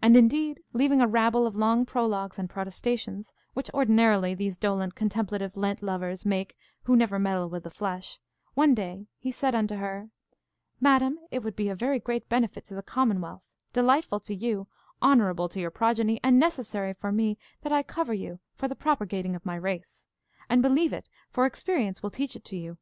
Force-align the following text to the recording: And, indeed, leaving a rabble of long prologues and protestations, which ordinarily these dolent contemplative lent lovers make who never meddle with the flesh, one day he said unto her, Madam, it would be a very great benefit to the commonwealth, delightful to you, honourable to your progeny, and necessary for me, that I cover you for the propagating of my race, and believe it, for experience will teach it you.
And, 0.00 0.16
indeed, 0.16 0.62
leaving 0.72 1.02
a 1.02 1.06
rabble 1.06 1.46
of 1.46 1.54
long 1.54 1.84
prologues 1.84 2.38
and 2.38 2.48
protestations, 2.48 3.34
which 3.52 3.70
ordinarily 3.74 4.32
these 4.34 4.56
dolent 4.56 4.94
contemplative 4.94 5.54
lent 5.54 5.82
lovers 5.82 6.24
make 6.24 6.56
who 6.84 6.96
never 6.96 7.18
meddle 7.18 7.46
with 7.50 7.64
the 7.64 7.70
flesh, 7.70 8.20
one 8.54 8.74
day 8.74 9.06
he 9.18 9.30
said 9.30 9.54
unto 9.54 9.74
her, 9.76 10.08
Madam, 10.80 11.18
it 11.30 11.40
would 11.40 11.56
be 11.56 11.68
a 11.68 11.74
very 11.74 11.98
great 11.98 12.26
benefit 12.26 12.64
to 12.64 12.74
the 12.74 12.82
commonwealth, 12.82 13.46
delightful 13.74 14.18
to 14.20 14.34
you, 14.34 14.66
honourable 15.02 15.46
to 15.50 15.60
your 15.60 15.70
progeny, 15.70 16.18
and 16.24 16.38
necessary 16.38 16.94
for 16.94 17.12
me, 17.12 17.36
that 17.60 17.70
I 17.70 17.82
cover 17.82 18.14
you 18.14 18.40
for 18.54 18.66
the 18.66 18.74
propagating 18.74 19.34
of 19.36 19.44
my 19.44 19.56
race, 19.56 20.06
and 20.48 20.62
believe 20.62 20.94
it, 20.94 21.06
for 21.28 21.44
experience 21.44 22.02
will 22.02 22.08
teach 22.10 22.34
it 22.34 22.50
you. 22.50 22.78